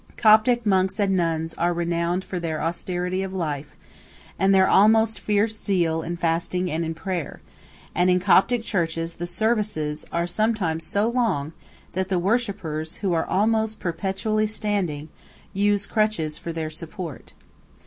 Coptic 0.17 0.65
monks 0.65 0.99
and 0.99 1.15
nuns 1.15 1.53
are 1.59 1.75
renowned 1.75 2.25
for 2.25 2.39
their 2.39 2.59
austerity 2.59 3.21
of 3.21 3.33
life, 3.35 3.75
and 4.39 4.51
their 4.51 4.67
almost 4.67 5.19
fierce 5.19 5.61
zeal 5.61 6.01
in 6.01 6.17
fasting 6.17 6.71
and 6.71 6.83
in 6.83 6.95
prayer, 6.95 7.39
and 7.93 8.09
in 8.09 8.19
Coptic 8.19 8.63
churches 8.63 9.13
the 9.13 9.27
services 9.27 10.03
are 10.11 10.25
sometimes 10.25 10.87
so 10.87 11.07
long 11.07 11.53
that 11.91 12.09
the 12.09 12.17
worshippers, 12.17 12.95
who 13.05 13.13
are 13.13 13.25
almost 13.27 13.79
perpetually 13.79 14.47
standing, 14.47 15.09
use 15.53 15.85
crutches 15.85 16.35
for 16.35 16.51
their 16.51 16.71
support. 16.71 17.33